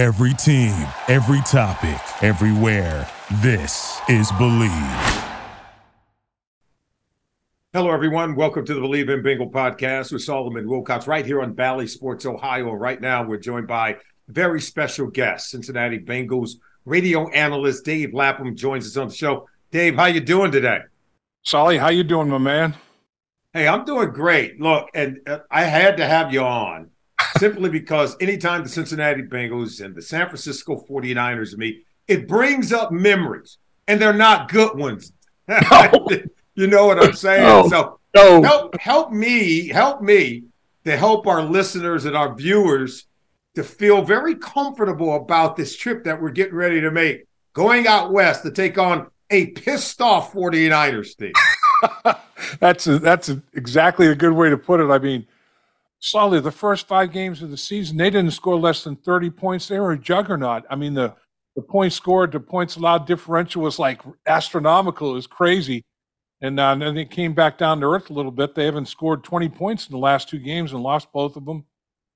[0.00, 3.06] Every team, every topic, everywhere.
[3.42, 5.28] This is Bleav.
[7.74, 8.34] Hello, everyone.
[8.34, 12.24] Welcome to the Bleav in Bengal podcast with Solomon Wilcots right here on Bally Sports
[12.24, 12.72] Ohio.
[12.72, 16.52] Right now, we're joined by very special guest, Cincinnati Bengals
[16.86, 19.50] radio analyst Dave Lapham joins us on the show.
[19.70, 20.78] Dave, how you doing today?
[21.42, 22.74] Solly, how you doing, my man?
[23.52, 24.62] Hey, I'm doing great.
[24.62, 26.88] Look, and uh, I had to have you on
[27.40, 32.92] simply because anytime the Cincinnati Bengals and the San Francisco 49ers meet, it brings up
[32.92, 33.56] memories,
[33.88, 35.12] and they're not good ones.
[35.48, 36.08] No.
[36.56, 37.44] You know what I'm saying?
[37.44, 37.68] No.
[37.68, 38.42] So no.
[38.42, 40.42] help help me, help me
[40.84, 43.06] to help our listeners and our viewers
[43.54, 48.12] to feel very comfortable about this trip that we're getting ready to make, going out
[48.12, 51.32] west to take on a pissed off 49ers team.
[52.60, 54.90] that's a, that's a, exactly a good way to put it.
[54.90, 55.26] I mean,
[56.00, 59.68] solid the first five games of the season, they didn't score less than 30 points.
[59.68, 60.64] They were a juggernaut.
[60.68, 61.14] I mean, the
[61.56, 65.10] the points scored, the points allowed differential was like astronomical.
[65.10, 65.84] It was crazy.
[66.40, 68.54] And, uh, then they came back down to earth a little bit.
[68.54, 71.64] They haven't scored 20 points in the last two games and lost both of them.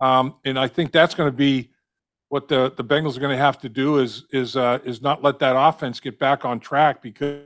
[0.00, 1.70] Um, and I think that's going to be
[2.28, 5.22] what the, the Bengals are going to have to do is is uh, is not
[5.22, 7.42] let that offense get back on track because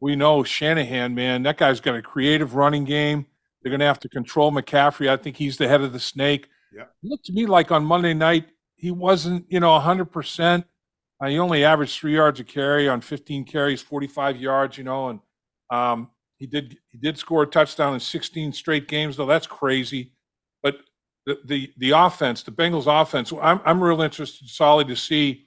[0.00, 3.26] we know Shanahan, man, that guy's got a creative running game.
[3.64, 5.08] They're going to have to control McCaffrey.
[5.08, 6.48] I think he's the head of the snake.
[6.70, 6.82] Yeah.
[6.82, 10.64] It looked to me like on Monday night he wasn't, you know, 100%.
[11.20, 15.08] Uh, he only averaged three yards a carry on 15 carries, 45 yards, you know,
[15.08, 15.20] and
[15.70, 19.24] um, he did he did score a touchdown in 16 straight games, though.
[19.24, 20.12] That's crazy.
[20.62, 20.76] But
[21.24, 25.46] the the, the offense, the Bengals offense, I'm I'm real interested, Solly, to see.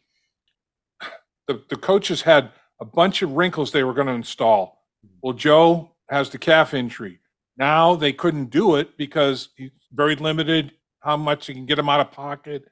[1.48, 4.86] The the coaches had a bunch of wrinkles they were going to install.
[5.22, 7.20] Well, Joe has the calf injury.
[7.58, 11.90] Now they couldn't do it because he's very limited how much he can get him
[11.90, 12.66] out of pocket.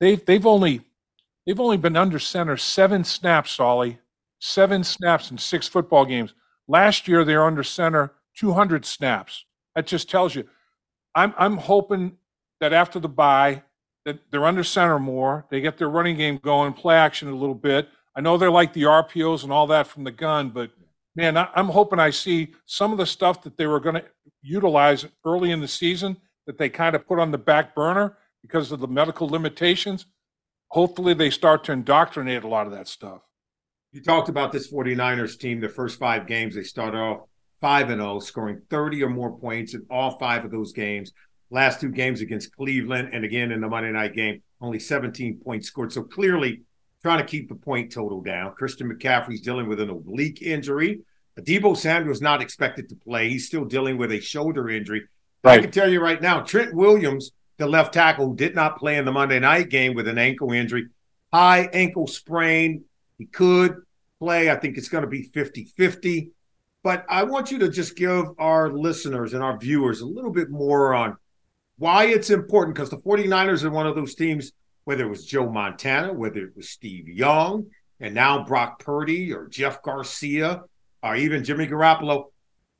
[0.00, 0.82] They've they've only
[1.46, 3.98] they've only been under center seven snaps, Solly,
[4.38, 6.34] seven snaps in six football games.
[6.68, 9.44] Last year, they were under center 200 snaps.
[9.74, 10.48] That just tells you.
[11.14, 12.16] I'm, I'm hoping
[12.60, 13.62] that after the bye,
[14.04, 15.46] that they're under center more.
[15.50, 17.88] They get their running game going, play action a little bit.
[18.16, 20.70] I know they're like the RPOs and all that from the gun, but
[21.16, 24.04] man, I, am hoping I see some of the stuff that they were going to
[24.42, 26.16] utilize early in the season
[26.46, 30.06] that they kind of put on the back burner because of the medical limitations.
[30.68, 33.22] Hopefully, they start to indoctrinate a lot of that stuff.
[33.92, 37.28] You talked about this 49ers team, the first five games, they started off
[37.60, 41.12] 5 and 0, scoring 30 or more points in all five of those games.
[41.50, 45.68] Last two games against Cleveland and again in the Monday night game, only 17 points
[45.68, 45.92] scored.
[45.92, 46.62] So clearly
[47.04, 48.54] trying to keep the point total down.
[48.54, 51.02] Christian McCaffrey's dealing with an oblique injury.
[51.38, 53.28] Deebo Samuel's not expected to play.
[53.28, 55.02] He's still dealing with a shoulder injury.
[55.42, 55.58] Right.
[55.58, 59.04] I can tell you right now, Trent Williams, the left tackle, did not play in
[59.04, 60.86] the Monday night game with an ankle injury,
[61.30, 62.84] high ankle sprain.
[63.18, 63.82] He could
[64.18, 64.50] play.
[64.50, 66.30] I think it's going to be 50 50.
[66.82, 70.48] But I want you to just give our listeners and our viewers a little bit
[70.48, 71.18] more on
[71.76, 74.52] why it's important because the 49ers are one of those teams,
[74.84, 77.66] whether it was Joe Montana, whether it was Steve Young,
[78.00, 80.62] and now Brock Purdy or Jeff Garcia,
[81.02, 82.26] or even Jimmy Garoppolo,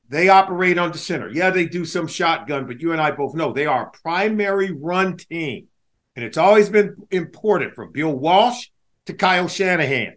[0.07, 1.29] they operate under center.
[1.29, 4.71] Yeah, they do some shotgun, but you and I both know they are a primary
[4.71, 5.67] run team.
[6.15, 8.67] And it's always been important from Bill Walsh
[9.07, 10.15] to Kyle Shanahan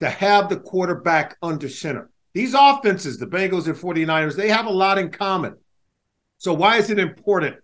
[0.00, 2.10] to have the quarterback under center.
[2.34, 5.56] These offenses, the Bengals and 49ers, they have a lot in common.
[6.38, 7.56] So why is it important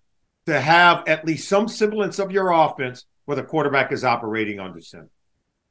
[0.46, 4.80] to have at least some semblance of your offense where the quarterback is operating under
[4.80, 5.10] center?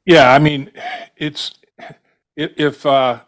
[0.04, 0.70] Yeah, I mean,
[1.16, 1.54] it's
[2.36, 3.20] if uh,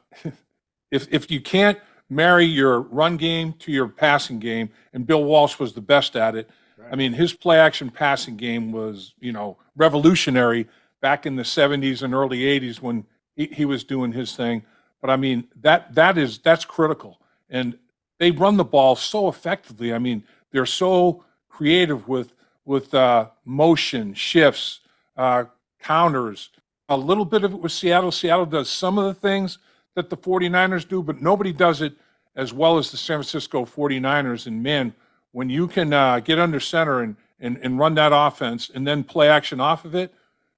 [0.91, 1.79] if if you can't
[2.09, 6.35] marry your run game to your passing game, and Bill Walsh was the best at
[6.35, 6.49] it.
[6.77, 6.93] Right.
[6.93, 10.69] I mean, his play action passing game was you know revolutionary
[11.01, 13.05] back in the 70s and early 80s when
[13.35, 14.65] he, he was doing his thing.
[15.01, 17.79] But I mean that that is that's critical, and
[18.19, 19.93] they run the ball so effectively.
[19.93, 22.33] I mean they're so creative with
[22.67, 24.81] with uh, motion shifts,
[25.17, 25.45] uh,
[25.81, 26.51] counters.
[26.89, 28.13] A little bit of it with Seattle.
[28.13, 29.59] Seattle does some of the things
[29.95, 31.95] that the 49ers do, but nobody does it
[32.35, 34.47] as well as the San Francisco 49ers.
[34.47, 34.95] And man,
[35.33, 39.03] when you can uh, get under center and, and, and run that offense and then
[39.03, 40.13] play action off of it,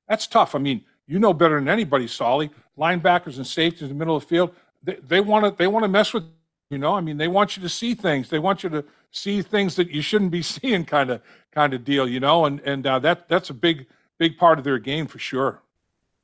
[0.09, 0.55] that's tough.
[0.55, 2.51] I mean, you know better than anybody, Solly.
[2.77, 5.89] Linebackers and safeties in the middle of the field, they want to they want to
[5.89, 6.25] mess with
[6.71, 6.95] you know.
[6.95, 8.31] I mean, they want you to see things.
[8.31, 11.23] They want you to see things that you shouldn't be seeing, kind of
[11.59, 12.45] kind of deal, you know.
[12.45, 13.87] And and uh, that that's a big
[14.19, 15.63] big part of their game for sure.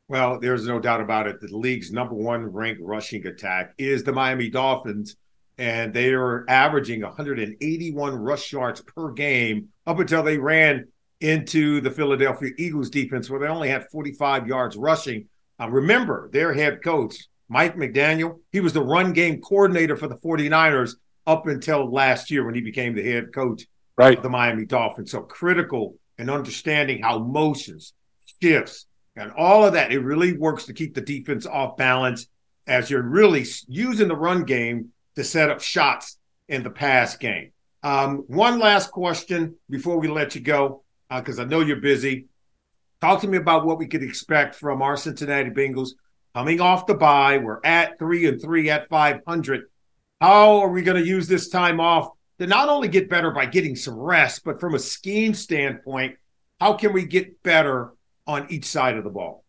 [0.06, 1.40] Well, there's no doubt about it.
[1.40, 5.16] The league's number one ranked rushing attack is the Miami Dolphins,
[5.58, 10.86] and they are averaging 181 rush yards per game up until they ran
[11.20, 15.26] into the Philadelphia Eagles defense, where they only had 45 yards rushing.
[15.58, 17.16] Uh, remember, their head coach,
[17.48, 20.92] Mike McDaniel, he was the run game coordinator for the 49ers
[21.26, 23.64] up until last year when he became the head coach
[23.96, 24.22] right.
[24.22, 25.10] the Miami Dolphins.
[25.10, 27.92] So critical in understanding how motions,
[28.42, 28.86] shifts,
[29.16, 32.26] and all of that, it really works to keep the defense off balance
[32.66, 36.18] as you're really using the run game to set up shots
[36.48, 37.52] in the pass game.
[37.82, 40.82] Um, one last question before we let you go,
[41.14, 42.26] because uh, I know you're busy.
[43.00, 45.90] Talk to me about what we could expect from our Cincinnati Bengals
[46.34, 47.38] coming off the bye.
[47.38, 49.64] We're at three and three at 500.
[50.20, 52.08] How are we going to use this time off
[52.38, 56.16] to not only get better by getting some rest, but from a scheme standpoint,
[56.60, 57.92] how can we get better
[58.26, 59.44] on each side of the ball?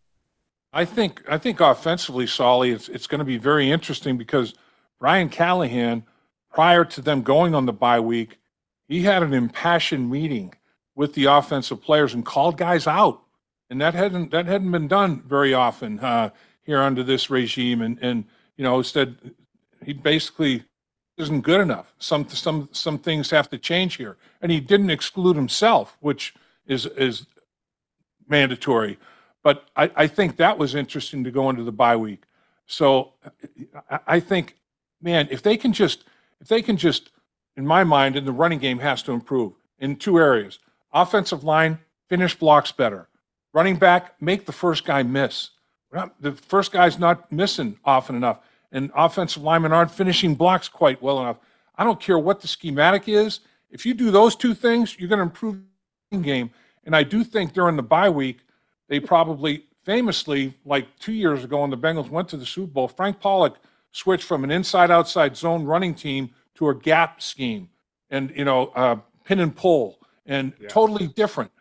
[0.74, 4.54] I think I think offensively, Solly, it's it's going to be very interesting because
[5.00, 6.04] Brian Callahan,
[6.54, 8.40] prior to them going on the bye week,
[8.88, 10.54] he had an impassioned meeting
[10.94, 13.22] with the offensive players and called guys out,
[13.70, 16.32] and that hadn't that hadn't been done very often uh,
[16.64, 17.82] here under this regime.
[17.82, 18.26] And and
[18.58, 19.16] you know said
[19.82, 20.66] he basically
[21.18, 21.94] isn't good enough.
[22.00, 26.34] Some some some things have to change here, and he didn't exclude himself, which
[26.68, 27.26] is is
[28.28, 28.98] mandatory.
[29.44, 32.24] But I, I think that was interesting to go into the bye week.
[32.66, 33.14] So
[33.90, 34.56] I, I think,
[35.02, 36.04] man, if they can just
[36.42, 37.12] if they can just,
[37.56, 40.60] in my mind, in the running game has to improve in two areas:
[40.92, 41.80] offensive line,
[42.10, 43.08] finish blocks better.
[43.54, 45.52] Running back, make the first guy miss.
[46.20, 48.40] The first guy's not missing often enough,
[48.72, 51.38] and offensive linemen aren't finishing blocks quite well enough.
[51.76, 53.42] I don't care what the schematic is.
[53.70, 55.60] If you do those two things, you're going to improve
[56.12, 56.52] the game.
[56.86, 58.40] And I do think during the bye week,
[58.88, 62.88] they probably famously, like two years ago when the Bengals went to the Super Bowl,
[62.88, 63.56] Frank Pollack
[63.92, 67.70] switched from an inside outside zone running team to a gap scheme
[68.10, 70.68] and, you know, uh, pin and pull and yeah.
[70.68, 71.52] totally different.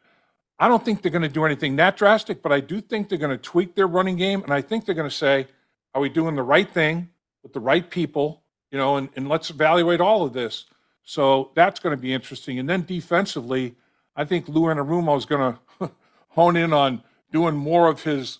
[0.58, 3.18] I don't think they're going to do anything that drastic, but I do think they're
[3.18, 4.42] going to tweak their running game.
[4.42, 5.46] And I think they're going to say,
[5.94, 7.08] are we doing the right thing
[7.42, 8.42] with the right people?
[8.70, 10.66] You know, and, and let's evaluate all of this.
[11.04, 12.58] So that's going to be interesting.
[12.58, 13.76] And then defensively,
[14.16, 15.90] I think Lou Anarumo is going to
[16.28, 17.02] hone in on
[17.32, 18.38] doing more of his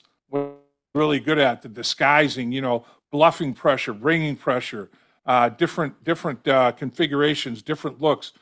[0.95, 4.91] really good at the disguising, you know, bluffing pressure, bringing pressure,
[5.27, 8.33] uh, different different uh, configurations, different looks,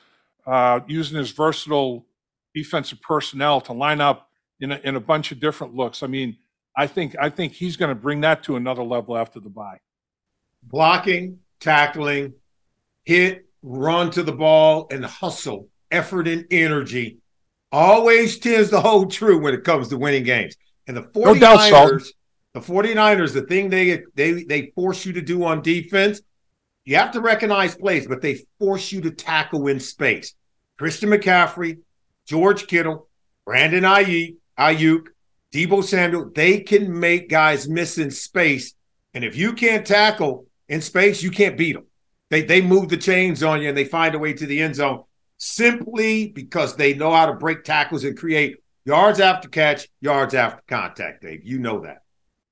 [0.46, 2.06] uh, using his versatile
[2.54, 4.30] defensive personnel to line up
[4.60, 6.02] in a, in a bunch of different looks.
[6.02, 6.36] I mean,
[6.76, 9.78] I think I think he's going to bring that to another level after the bye.
[10.62, 12.34] Blocking, tackling,
[13.04, 17.18] hit, run to the ball, and hustle, effort, and energy
[17.70, 20.56] always tends to hold true when it comes to winning games.
[20.86, 22.02] And the 49ers, no doubt,
[22.52, 26.20] the 49ers, the thing they they they force you to do on defense,
[26.84, 30.34] you have to recognize plays, but they force you to tackle in space.
[30.78, 31.78] Christian McCaffrey,
[32.26, 33.08] George Kittle,
[33.44, 35.06] Brandon Aiyuk,
[35.52, 38.74] Deebo Samuel, they can make guys miss in space.
[39.14, 41.86] And if you can't tackle in space, you can't beat them.
[42.30, 44.76] They they move the chains on you and they find a way to the end
[44.76, 45.04] zone
[45.36, 48.56] simply because they know how to break tackles and create
[48.86, 51.44] yards after catch, yards after contact, Dave.
[51.44, 52.02] You know that.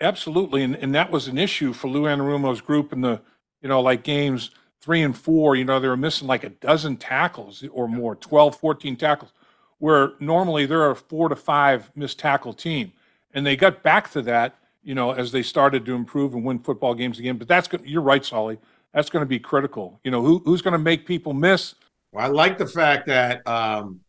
[0.01, 0.63] Absolutely.
[0.63, 3.21] And, and that was an issue for Lou Anarumo's group in the,
[3.63, 4.51] you know, like games
[4.81, 8.57] three and four, you know, they were missing like a dozen tackles or more, 12,
[8.57, 9.33] 14 tackles,
[9.81, 12.93] where normally they're a four to five missed tackle team.
[13.35, 16.61] And they got back to that, you know, as they started to improve and win
[16.61, 17.37] football games again.
[17.37, 17.83] But that's good.
[17.85, 18.59] You're right, Solly.
[18.95, 19.99] That's going to be critical.
[20.05, 21.75] You know, who, who's going to make people miss?
[22.13, 24.01] Well, I like the fact that um,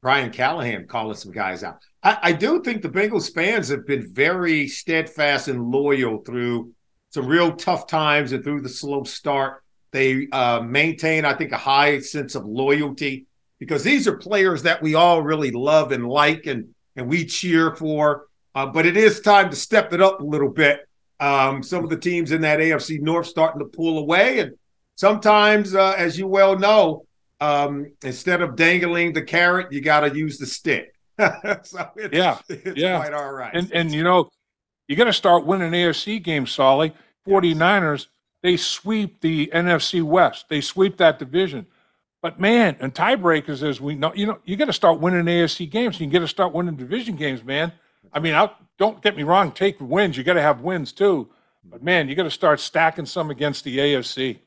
[0.00, 1.78] Brian Callahan calling some guys out.
[2.02, 6.72] I, I, do think the Bengals fans have been very steadfast and loyal through
[7.10, 9.64] some real tough times and through the slow start.
[9.90, 13.26] They uh, maintain, I think, a high sense of loyalty
[13.58, 17.74] because these are players that we all really love and like and and we cheer
[17.74, 18.26] for.
[18.54, 20.80] Uh, but it is time to step it up a little bit.
[21.20, 24.52] Um, some of the teams in that AFC North starting to pull away, and
[24.96, 27.04] sometimes, uh, as you well know,
[27.40, 30.94] um, instead of dangling the carrot, you got to use the stick.
[31.18, 32.98] so it's, yeah, it's yeah.
[32.98, 33.54] quite all right.
[33.54, 34.30] And and you know,
[34.86, 36.94] you got to start winning AFC games, Solly.
[37.26, 38.06] 49ers, yes.
[38.42, 40.46] they sweep the NFC West.
[40.48, 41.66] They sweep that division.
[42.20, 45.70] But man, and tiebreakers, as we know, you know, you got to start winning AFC
[45.70, 46.00] games.
[46.00, 47.72] You got to start winning division games, man.
[48.12, 49.52] I mean, I'll, don't get me wrong.
[49.52, 50.16] Take wins.
[50.16, 51.28] You got to have wins too.
[51.64, 54.38] But man, you got to start stacking some against the AFC.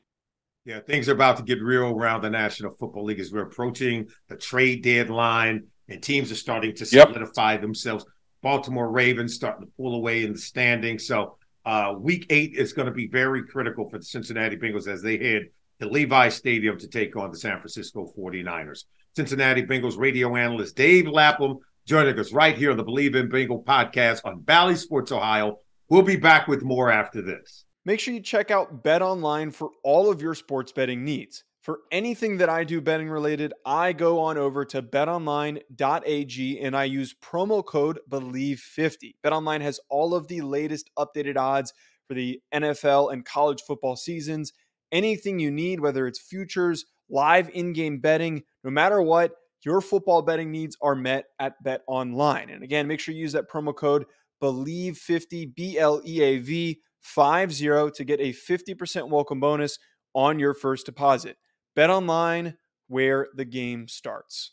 [0.64, 4.08] Yeah, things are about to get real around the National Football League as we're approaching
[4.28, 7.60] the trade deadline and teams are starting to solidify yep.
[7.60, 8.04] themselves.
[8.42, 11.06] Baltimore Ravens starting to pull away in the standings.
[11.06, 15.02] So uh, week eight is going to be very critical for the Cincinnati Bengals as
[15.02, 15.48] they head
[15.82, 18.84] to Levi Stadium to take on the San Francisco 49ers.
[19.16, 23.64] Cincinnati Bengals radio analyst Dave Lapham joining us right here on the Bleav in Bengal
[23.64, 25.58] podcast on Bally Sports Ohio.
[25.88, 27.64] We'll be back with more after this.
[27.84, 31.42] Make sure you check out Bet Online for all of your sports betting needs.
[31.62, 36.84] For anything that I do betting related, I go on over to betonline.ag and I
[36.84, 39.16] use promo code BLEAV50.
[39.24, 41.72] BetOnline has all of the latest updated odds
[42.06, 44.52] for the NFL and college football seasons.
[44.92, 49.32] Anything you need, whether it's futures, live in game betting, no matter what,
[49.64, 52.52] your football betting needs are met at BetOnline.
[52.52, 54.04] And again, make sure you use that promo code
[54.42, 59.78] BLEAV50, B L E A V 50 to get a 50% welcome bonus
[60.14, 61.36] on your first deposit.
[61.74, 62.56] Bet online
[62.88, 64.52] where the game starts.